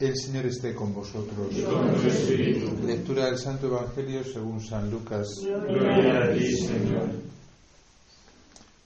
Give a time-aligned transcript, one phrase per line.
[0.00, 1.54] El Señor esté con vosotros.
[1.62, 2.86] Con.
[2.86, 5.28] Lectura del Santo Evangelio según San Lucas.
[5.42, 7.10] Gloria a ti, Señor.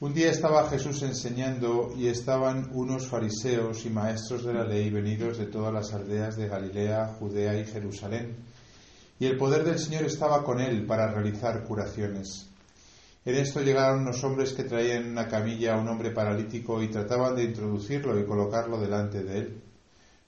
[0.00, 5.38] Un día estaba Jesús enseñando y estaban unos fariseos y maestros de la ley venidos
[5.38, 8.34] de todas las aldeas de Galilea, Judea y Jerusalén.
[9.20, 12.48] Y el poder del Señor estaba con él para realizar curaciones.
[13.24, 16.88] En esto llegaron unos hombres que traían en una camilla a un hombre paralítico y
[16.88, 19.62] trataban de introducirlo y colocarlo delante de él.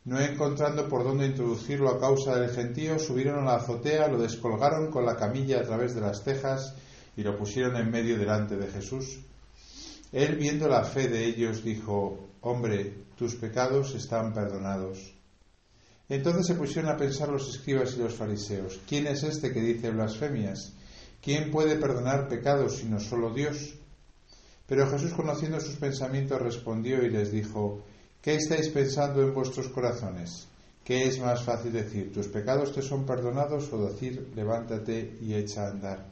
[0.06, 4.88] No encontrando por dónde introducirlo a causa del gentío, subieron a la azotea, lo descolgaron
[4.88, 6.76] con la camilla a través de las tejas
[7.16, 9.18] y lo pusieron en medio delante de Jesús.
[10.12, 15.12] Él, viendo la fe de ellos, dijo, Hombre, tus pecados están perdonados.
[16.08, 19.90] Entonces se pusieron a pensar los escribas y los fariseos, ¿quién es este que dice
[19.90, 20.72] blasfemias?
[21.20, 23.74] ¿Quién puede perdonar pecados sino solo Dios?
[24.68, 27.82] Pero Jesús, conociendo sus pensamientos, respondió y les dijo,
[28.22, 30.48] ¿qué estáis pensando en vuestros corazones?
[30.84, 35.64] ¿Qué es más fácil decir, tus pecados te son perdonados o decir, levántate y echa
[35.64, 36.06] a andar?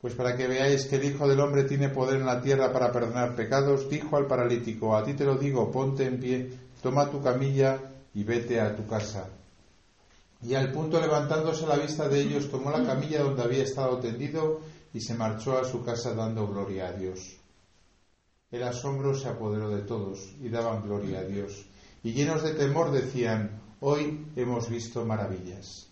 [0.00, 2.90] Pues para que veáis que el Hijo del Hombre tiene poder en la tierra para
[2.90, 6.50] perdonar pecados, dijo al paralítico, a ti te lo digo, ponte en pie,
[6.82, 7.78] toma tu camilla
[8.14, 9.28] y vete a tu casa.
[10.42, 13.98] Y al punto levantándose a la vista de ellos, tomó la camilla donde había estado
[13.98, 14.60] tendido
[14.94, 17.39] y se marchó a su casa dando gloria a Dios.
[18.50, 21.66] El asombro se apoderó de todos y daban gloria a Dios.
[22.02, 25.88] Y llenos de temor decían, hoy hemos visto maravillas.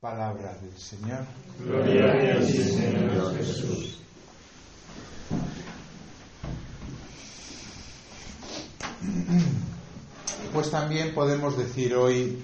[0.00, 1.24] Palabra del Señor.
[1.58, 4.00] Gloria a ti, Señor Jesús.
[10.52, 12.38] Pues también podemos decir hoy,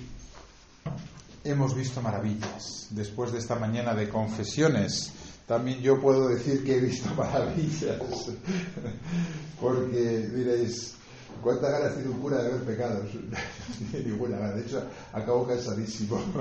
[1.44, 2.88] hemos visto maravillas.
[2.90, 5.12] Después de esta mañana de confesiones,
[5.46, 8.00] también yo puedo decir que he visto maravillas.
[9.60, 10.94] Porque diréis,
[11.42, 13.08] ¿cuántas ganas tiene un cura de ver pecados?
[13.92, 14.54] Ninguna gana.
[14.54, 16.20] De hecho, acabo cansadísimo.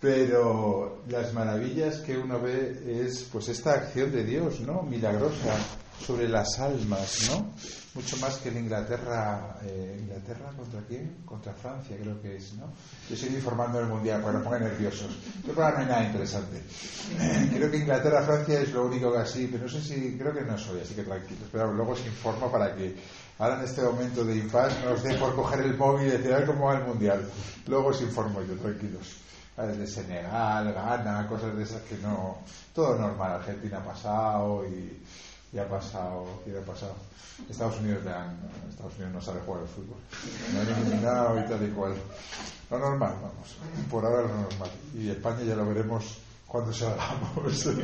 [0.00, 4.82] Pero las maravillas que uno ve es pues esta acción de Dios, ¿no?
[4.82, 5.56] Milagrosa
[6.04, 7.52] sobre las almas, ¿no?
[7.94, 11.22] Mucho más que en Inglaterra, eh, Inglaterra contra quién?
[11.24, 12.72] Contra Francia, creo que es, ¿no?
[13.08, 15.18] Yo estoy informando del mundial, para no pongan nerviosos.
[15.44, 16.62] Yo creo que no hay nada interesante.
[17.54, 20.42] Creo que Inglaterra, Francia es lo único que así, pero no sé si, creo que
[20.42, 21.48] no soy, así que tranquilos.
[21.50, 22.94] Pero luego os informo para que
[23.38, 26.32] ahora en este momento de impas no os dé por coger el móvil y decir
[26.32, 27.28] a ver cómo va el mundial.
[27.66, 29.28] Luego os informo yo, tranquilos
[29.66, 32.38] de Senegal, Ghana, cosas de esas que no.
[32.72, 33.32] Todo normal.
[33.32, 35.02] Argentina ha pasado y,
[35.52, 36.40] y ha pasado.
[36.44, 36.94] ¿Quién ha pasado?
[37.48, 38.36] Estados Unidos le han.
[38.68, 39.98] Estados Unidos no sabe jugar al fútbol.
[40.52, 41.94] No han eliminado y tal y cual.
[42.70, 43.56] Lo normal, vamos.
[43.90, 44.70] Por ahora lo normal.
[44.94, 47.66] Y España ya lo veremos cuando salgamos.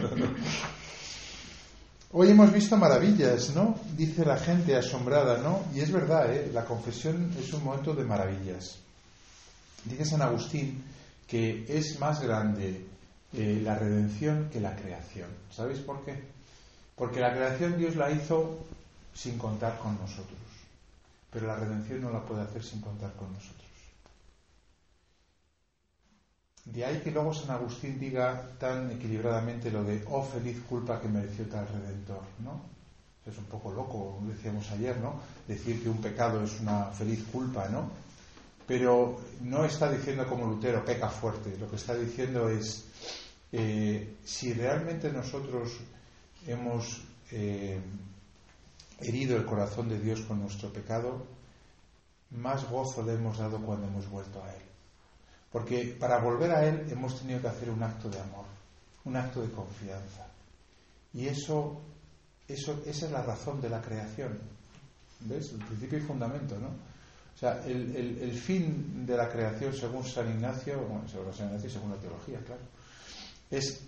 [2.16, 3.74] Hoy hemos visto maravillas, ¿no?
[3.96, 5.64] Dice la gente asombrada, ¿no?
[5.74, 6.50] Y es verdad, ¿eh?
[6.52, 8.78] La confesión es un momento de maravillas.
[9.84, 10.84] Dice San Agustín
[11.26, 12.86] que es más grande
[13.32, 15.28] eh, la redención que la creación.
[15.50, 16.33] ¿Sabéis por qué?
[16.96, 18.64] Porque la creación Dios la hizo
[19.12, 20.38] sin contar con nosotros,
[21.30, 23.64] pero la redención no la puede hacer sin contar con nosotros.
[26.64, 31.08] De ahí que luego San Agustín diga tan equilibradamente lo de, oh feliz culpa que
[31.08, 32.62] mereció tal redentor, ¿no?
[33.26, 35.20] Es un poco loco, decíamos ayer, ¿no?
[35.46, 38.04] Decir que un pecado es una feliz culpa, ¿no?
[38.66, 41.56] pero no está diciendo como Lutero, peca fuerte.
[41.58, 42.84] Lo que está diciendo es,
[43.52, 45.72] eh, si realmente nosotros
[46.46, 47.80] hemos eh,
[49.00, 51.26] herido el corazón de Dios con nuestro pecado,
[52.30, 54.62] más gozo le hemos dado cuando hemos vuelto a Él.
[55.50, 58.44] Porque para volver a Él hemos tenido que hacer un acto de amor,
[59.04, 60.26] un acto de confianza.
[61.12, 61.80] Y eso,
[62.48, 64.38] eso esa es la razón de la creación.
[65.20, 65.52] ¿Ves?
[65.52, 66.68] El principio y fundamento, ¿no?
[66.68, 71.48] O sea, el, el, el, fin de la creación, según San Ignacio, bueno, según San
[71.48, 72.62] Ignacio según la teología, claro,
[73.50, 73.82] es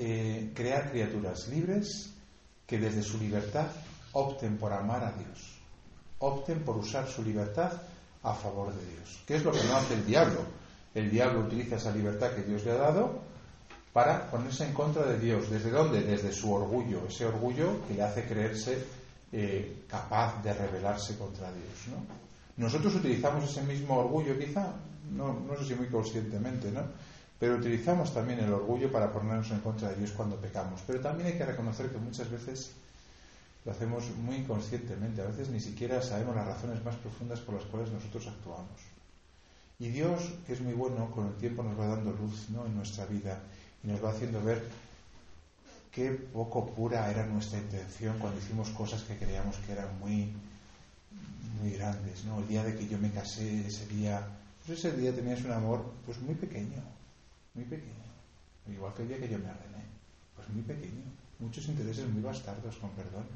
[0.00, 2.14] eh, crear criaturas libres
[2.64, 3.66] que desde su libertad
[4.12, 5.58] opten por amar a Dios,
[6.20, 7.72] opten por usar su libertad
[8.22, 9.22] a favor de Dios.
[9.26, 10.42] ¿Qué es lo que no hace el diablo?
[10.94, 13.22] El diablo utiliza esa libertad que Dios le ha dado
[13.92, 15.50] para ponerse en contra de Dios.
[15.50, 16.00] ¿Desde dónde?
[16.02, 18.78] Desde su orgullo, ese orgullo que le hace creerse
[19.32, 21.88] eh, capaz de rebelarse contra Dios.
[21.88, 22.06] ¿no?
[22.56, 24.74] Nosotros utilizamos ese mismo orgullo, quizá,
[25.10, 26.82] no sé si muy conscientemente, ¿no?
[27.38, 30.82] Pero utilizamos también el orgullo para ponernos en contra de Dios cuando pecamos.
[30.86, 32.72] Pero también hay que reconocer que muchas veces
[33.64, 37.64] lo hacemos muy inconscientemente, a veces ni siquiera sabemos las razones más profundas por las
[37.64, 38.80] cuales nosotros actuamos.
[39.78, 42.66] Y Dios, que es muy bueno, con el tiempo nos va dando luz ¿no?
[42.66, 43.38] en nuestra vida
[43.84, 44.64] y nos va haciendo ver
[45.92, 50.32] qué poco pura era nuestra intención cuando hicimos cosas que creíamos que eran muy,
[51.60, 52.40] muy grandes, ¿no?
[52.40, 54.26] El día de que yo me casé, ese día,
[54.66, 56.82] pues ese día tenías un amor pues muy pequeño,
[57.58, 58.06] muy pequeño,
[58.68, 59.82] igual que el día que yo me ordené,
[60.36, 61.02] pues muy pequeño,
[61.40, 63.26] muchos intereses muy bastardos, con perdón.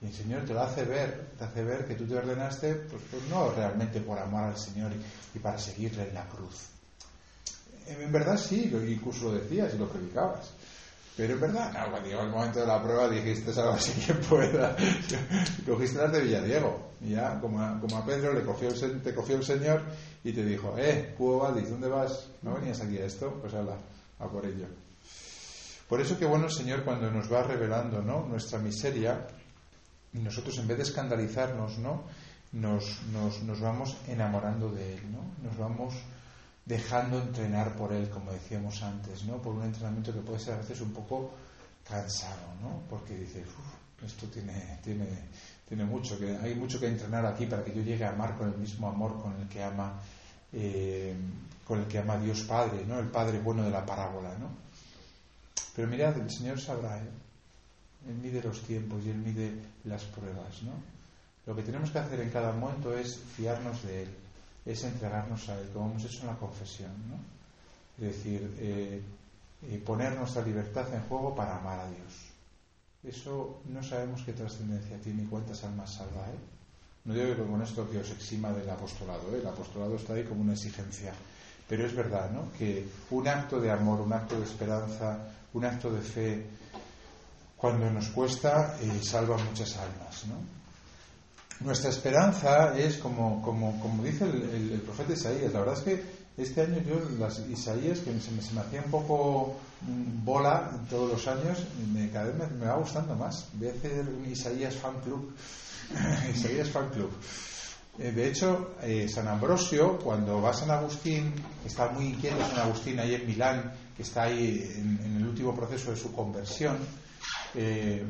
[0.00, 3.02] Y el Señor te lo hace ver, te hace ver que tú te ordenaste, pues,
[3.10, 4.92] pues no realmente por amor al Señor
[5.34, 6.68] y, para seguirle en la cruz.
[7.86, 10.52] En verdad sí, incluso lo decías y lo predicabas.
[11.16, 14.18] Pero en verdad, no, cuando llegó el momento de la prueba dijiste, algo así quien
[14.20, 14.76] pueda.
[15.66, 16.90] Cogiste las de Villadiego.
[17.00, 19.82] Y ya, como a, como a Pedro, le cogió el, te cogió el Señor
[20.22, 22.28] y te dijo, eh, Valdis, ¿dónde vas?
[22.42, 23.38] ¿No venías aquí a esto?
[23.40, 23.76] Pues habla,
[24.18, 24.66] a por ello.
[25.88, 28.26] Por eso que bueno el Señor cuando nos va revelando ¿no?
[28.26, 29.26] nuestra miseria,
[30.12, 32.04] nosotros en vez de escandalizarnos, ¿no?
[32.52, 35.46] Nos, nos, nos vamos enamorando de Él, ¿no?
[35.46, 35.94] Nos vamos
[36.66, 39.40] dejando entrenar por él, como decíamos antes, ¿no?
[39.40, 41.30] Por un entrenamiento que puede ser a veces un poco
[41.88, 42.82] cansado, ¿no?
[42.90, 43.46] Porque dices,
[44.04, 45.06] esto tiene, tiene,
[45.66, 48.52] tiene mucho, que hay mucho que entrenar aquí para que yo llegue a amar con
[48.52, 50.00] el mismo amor con el que ama,
[50.52, 51.14] eh,
[51.64, 52.98] con el que ama Dios Padre, ¿no?
[52.98, 54.50] El Padre bueno de la parábola, ¿no?
[55.74, 57.10] Pero mirad, el Señor sabrá, ¿eh?
[58.08, 59.52] Él mide los tiempos y Él mide
[59.84, 60.72] las pruebas, ¿no?
[61.46, 64.25] Lo que tenemos que hacer en cada momento es fiarnos de Él
[64.66, 66.92] es entregarnos a Él, como hemos hecho en la confesión.
[67.08, 67.16] ¿no?
[67.96, 69.00] Es decir, eh,
[69.62, 72.12] eh, poner nuestra libertad en juego para amar a Dios.
[73.02, 76.26] Eso no sabemos qué trascendencia tiene y cuántas almas salva.
[76.26, 76.38] ¿eh?
[77.04, 79.38] No digo que con esto que os exima del apostolado, ¿eh?
[79.38, 81.14] el apostolado está ahí como una exigencia.
[81.68, 82.52] Pero es verdad ¿no?
[82.58, 85.18] que un acto de amor, un acto de esperanza,
[85.52, 86.46] un acto de fe,
[87.56, 90.26] cuando nos cuesta, eh, salva muchas almas.
[90.26, 90.34] ¿no?
[91.60, 96.02] Nuestra esperanza es, como, como, como dice el, profeta Isaías, la verdad es que
[96.36, 100.70] este año yo, las Isaías, que se me, se me hacía un poco mm, bola
[100.90, 101.58] todos los años,
[101.94, 103.48] me, cada vez me, va gustando más.
[103.54, 105.34] Voy a hacer un Isaías Fan Club.
[106.34, 107.10] Isaías Fan Club.
[107.98, 111.32] Eh, de hecho, eh, San Ambrosio, cuando va a San Agustín,
[111.64, 115.90] está muy inquieto San Agustín ahí en Milán, que está ahí en el último proceso
[115.90, 116.76] de su conversión,
[117.56, 118.04] eh,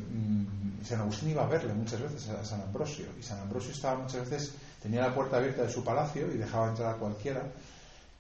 [0.85, 4.29] San Agustín iba a verle muchas veces a San Ambrosio y San Ambrosio estaba muchas
[4.29, 7.43] veces tenía la puerta abierta de su palacio y dejaba entrar a cualquiera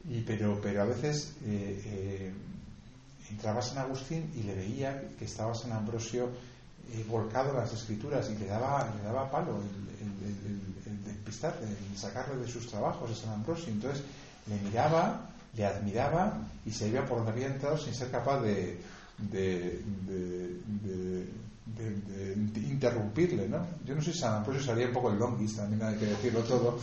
[0.08, 2.34] y pero pero a veces eh, eh,
[3.31, 6.31] entraba San Agustín y le veía que estaba San Ambrosio
[7.08, 12.49] volcado en las escrituras y le daba le daba palo el, el, el sacarle de
[12.49, 13.73] sus trabajos a San Ambrosio.
[13.73, 14.05] Entonces
[14.46, 18.78] le miraba le admiraba y se veía por donde había entrado sin ser capaz de
[19.19, 19.83] de,
[22.69, 23.67] interrumpirle, ¿no?
[23.85, 26.41] Yo no sé si San Ambrosio salía un poco el longis, también hay que decirlo
[26.41, 26.79] todo,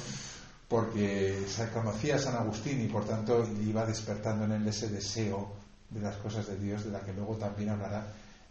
[0.67, 5.53] porque se conocía a San Agustín y por tanto iba despertando en él ese deseo
[5.89, 8.07] de las cosas de Dios, de la que luego también hablará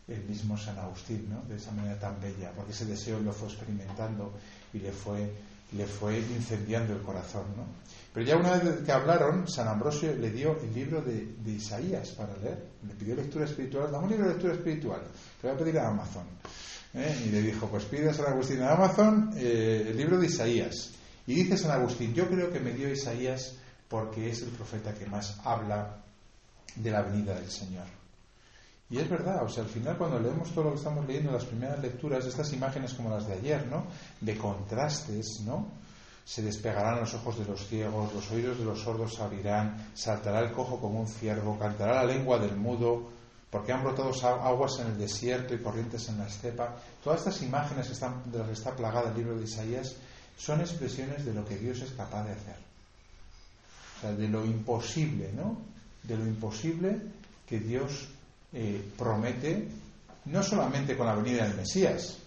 [0.09, 1.43] el mismo San Agustín, ¿no?
[1.49, 4.33] De esa manera tan bella, porque ese deseo lo fue experimentando
[4.73, 5.33] y le fue,
[5.77, 7.65] le fue incendiando el corazón, ¿no?
[8.13, 12.37] Pero ya una vez que hablaron, San Ambrosio le dio el libro de, Isaías para
[12.37, 12.63] leer.
[12.87, 13.91] Le pidió lectura espiritual.
[13.91, 15.01] Dame un libro de lectura espiritual.
[15.41, 16.27] Te voy a pedir a Amazon.
[16.93, 17.23] ¿eh?
[17.27, 20.93] Y le dijo, pues pide a San Agustín a Amazon eh, el libro de Isaías.
[21.27, 23.55] Y dice San Agustín, yo creo que me dio Isaías
[23.89, 26.03] porque es el profeta que más habla
[26.77, 28.02] de la venida del Señor.
[28.93, 31.37] Y es verdad, o sea, al final cuando leemos todo lo que estamos leyendo en
[31.37, 33.87] las primeras lecturas, estas imágenes como las de ayer, ¿no?
[34.21, 35.67] De contrastes, ¿no?
[36.25, 40.41] se despegarán los ojos de los ciegos, los oídos de los sordos se abrirán, saltará
[40.41, 43.11] el cojo como un ciervo, cantará la lengua del mudo,
[43.51, 46.77] porque han brotado aguas en el desierto y corrientes en la estepa.
[47.03, 49.97] Todas estas imágenes de las que está plagada el libro de Isaías
[50.39, 52.57] son expresiones de lo que Dios es capaz de hacer.
[53.99, 55.59] O sea, de lo imposible, ¿no?
[56.03, 56.99] De lo imposible
[57.47, 58.09] que Dios
[58.53, 59.69] eh, promete,
[60.27, 62.19] no solamente con la venida del Mesías,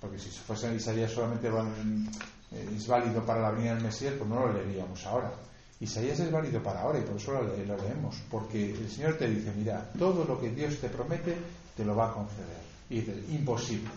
[0.00, 4.46] porque si fuese Isaías solamente eh, es válido para la venida del Mesías, pues no
[4.46, 5.32] lo leeríamos ahora.
[5.80, 9.52] Isaías es válido para ahora y por eso lo, leemos, porque el Señor te dice,
[9.56, 11.36] mira, todo lo que Dios te promete
[11.76, 12.62] te lo va a conceder.
[12.90, 13.90] Y dice, imposible,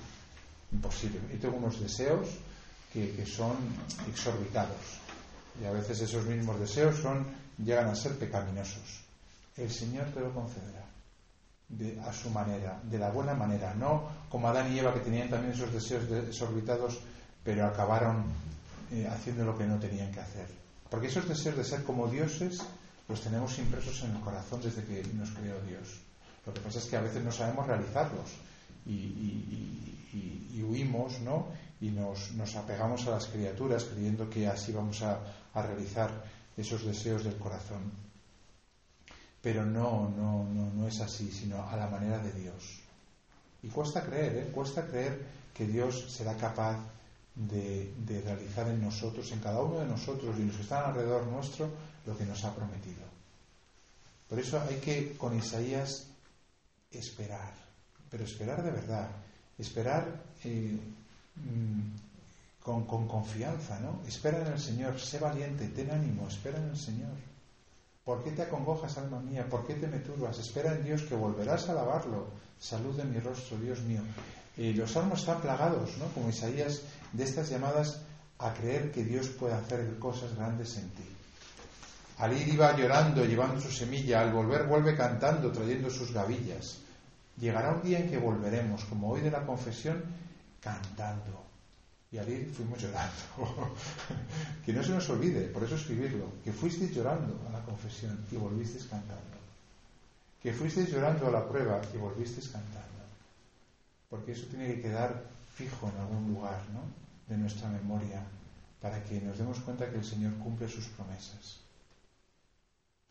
[0.72, 1.20] imposible.
[1.34, 2.28] Y tengo unos deseos
[2.94, 3.56] que, que, son
[4.08, 5.00] exorbitados.
[5.62, 7.26] Y a veces esos mismos deseos son,
[7.58, 9.02] llegan a ser pecaminosos.
[9.58, 10.86] El Señor te lo concederá.
[11.72, 15.30] De, a su manera, de la buena manera, no como Adán y Eva que tenían
[15.30, 17.00] también esos deseos desorbitados
[17.44, 18.26] pero acabaron
[18.92, 20.48] eh, haciendo lo que no tenían que hacer.
[20.90, 22.60] Porque esos deseos de ser como dioses
[23.08, 26.02] los tenemos impresos en el corazón desde que nos creó Dios.
[26.46, 28.30] Lo que pasa es que a veces no sabemos realizarlos
[28.86, 31.48] y, huimos, ¿no?
[31.82, 35.20] Y nos, apegamos a las criaturas creyendo que así vamos a
[35.56, 36.12] realizar
[36.56, 38.11] esos deseos del corazón.
[39.42, 42.82] Pero no, no, no, no es así, sino a la manera de Dios.
[43.64, 44.52] Y cuesta creer, ¿eh?
[44.54, 45.20] Cuesta creer
[45.54, 46.78] que Dios será capaz
[47.36, 50.86] de, de, realizar en nosotros, en cada uno de nosotros y en los que están
[50.86, 51.70] alrededor nuestro,
[52.06, 53.04] lo que nos ha prometido.
[54.30, 56.08] Por eso hay que, con Isaías,
[56.92, 57.54] esperar,
[58.10, 59.10] pero esperar de verdad,
[59.58, 60.78] esperar eh,
[61.36, 64.02] mm, con, con, confianza, ¿no?
[64.08, 67.31] Espera en el Señor, sé valiente, ten ánimo, espera en el Señor.
[68.04, 69.48] ¿Por qué te acongojas, alma mía?
[69.48, 70.40] ¿Por qué te me turbas?
[70.40, 72.28] Espera en Dios que volverás a alabarlo.
[72.60, 74.02] Salud de mi rostro, Dios mío.
[74.58, 76.08] Y los salmos están plagados, ¿no?
[76.14, 76.82] Como Isaías,
[77.14, 78.02] de estas llamadas
[78.40, 81.08] a creer que Dios puede hacer cosas grandes en ti.
[82.18, 86.80] Al ir iba llorando, llevando su semilla, al volver vuelve cantando, trayendo sus gavillas.
[87.38, 90.04] Llegará un día en que volveremos, como hoy de la confesión,
[90.60, 91.51] cantando.
[92.12, 93.14] Y al ir fuimos llorando.
[94.66, 98.36] que no se nos olvide, por eso escribirlo, que fuisteis llorando a la confesión y
[98.36, 99.38] volvisteis cantando.
[100.44, 103.02] Que fuisteis llorando a la prueba y volvisteis cantando.
[104.10, 105.24] Porque eso tiene que quedar
[105.56, 106.82] fijo en algún lugar ¿no?
[107.34, 108.22] de nuestra memoria
[108.82, 111.62] para que nos demos cuenta que el Señor cumple sus promesas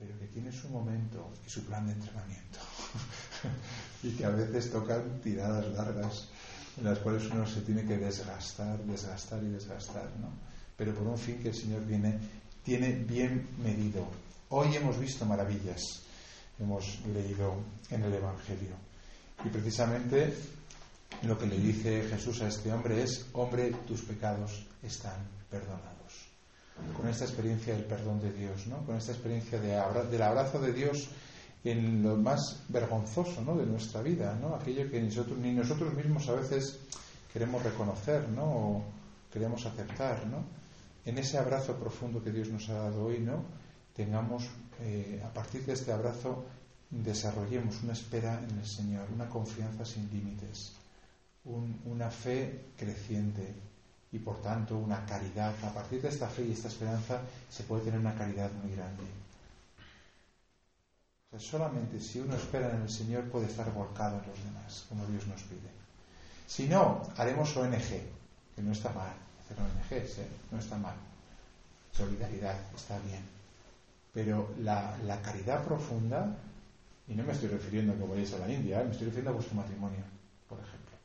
[0.00, 2.59] pero que tiene su momento y su plan de entrenamiento.
[4.02, 6.28] y que a veces tocan tiradas largas
[6.79, 10.31] en las cuales uno se tiene que desgastar, desgastar y desgastar, ¿no?
[10.77, 12.19] Pero por un fin que el Señor viene,
[12.65, 14.07] tiene bien medido.
[14.49, 15.83] Hoy hemos visto maravillas,
[16.59, 17.55] hemos leído
[17.91, 18.77] en el Evangelio.
[19.45, 20.35] Y precisamente
[21.23, 26.00] lo que le dice Jesús a este hombre es, hombre, tus pecados están perdonados
[26.97, 28.85] con esta experiencia del perdón de Dios, ¿no?
[28.85, 31.09] con esta experiencia de del abrazo de Dios
[31.64, 34.55] en lo más vergonzoso de nuestra vida, ¿no?
[34.55, 36.79] aquello que nosotros, ni nosotros mismos a veces
[37.33, 38.45] queremos reconocer ¿no?
[38.45, 38.85] o
[39.33, 40.26] queremos aceptar.
[40.26, 40.45] ¿no?
[41.05, 43.45] En ese abrazo profundo que Dios nos ha dado hoy, ¿no?
[43.95, 44.49] tengamos,
[44.81, 46.45] eh, a partir de este abrazo,
[46.88, 50.73] desarrollemos una espera en el Señor, una confianza sin límites,
[51.45, 53.55] una fe creciente,
[54.12, 55.55] y por tanto una caridad.
[55.62, 59.05] A partir de esta fe y esta esperanza se puede tener una caridad muy grande.
[61.39, 65.27] Solamente si uno espera en el Señor puede estar volcado en los demás, como Dios
[65.29, 65.71] nos pide.
[66.47, 68.03] Si no, haremos ONG,
[68.57, 69.15] que no está mal.
[69.45, 70.97] Hacer ONG, no está mal.
[71.93, 73.23] Solidaridad, está bien.
[74.13, 76.37] Pero la, caridad profunda,
[77.07, 79.35] y no me estoy refiriendo a que vayáis a la India, me estoy refiriendo a
[79.35, 80.03] vuestro matrimonio,
[80.49, 80.97] por ejemplo.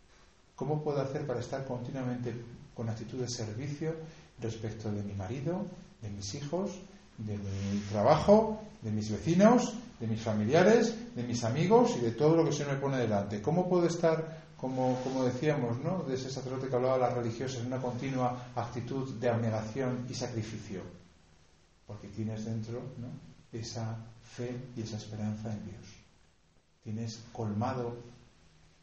[0.55, 2.33] ¿Cómo puedo hacer para estar continuamente
[2.73, 3.95] con actitud de servicio
[4.41, 5.67] respecto de mi marido,
[6.01, 6.71] de mis hijos,
[7.19, 12.35] de mi trabajo, de mis vecinos, de mis familiares, de mis amigos y de todo
[12.35, 13.41] lo que se me pone delante.
[13.41, 16.03] ¿Cómo puedo estar, como, como decíamos, ¿no?
[16.03, 20.13] de ese sacerdote que hablaba de las religiosas, en una continua actitud de abnegación y
[20.13, 20.81] sacrificio?
[21.87, 23.07] Porque tienes dentro ¿no?
[23.51, 25.85] esa fe y esa esperanza en Dios.
[26.83, 27.95] Tienes colmado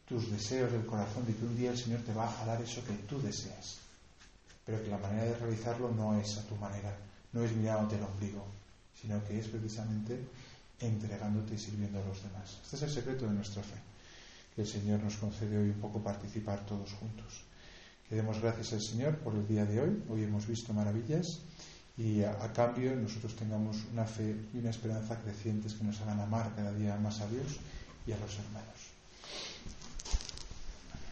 [0.07, 2.83] tus deseos del corazón de que un día el Señor te va a dar eso
[2.85, 3.83] que tú deseas
[4.65, 6.95] pero que la manera de realizarlo no es a tu manera,
[7.33, 8.45] no es mirándote el ombligo,
[8.99, 10.19] sino que es precisamente
[10.79, 12.59] entregándote y sirviendo a los demás.
[12.63, 13.75] Este es el secreto de nuestra fe,
[14.55, 17.43] que el Señor nos concede hoy un poco participar todos juntos.
[18.07, 21.41] Que demos gracias al Señor por el día de hoy, hoy hemos visto maravillas
[21.97, 26.19] y a, a cambio nosotros tengamos una fe y una esperanza crecientes que nos hagan
[26.19, 27.59] amar cada día más a Dios
[28.05, 28.92] y a los hermanos.